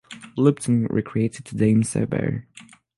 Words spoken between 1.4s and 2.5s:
to Deim Zubeir.